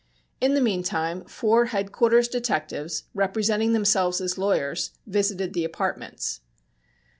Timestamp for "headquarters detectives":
1.65-3.03